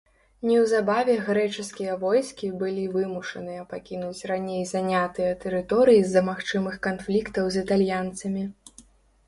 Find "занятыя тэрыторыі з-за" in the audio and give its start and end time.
4.73-6.21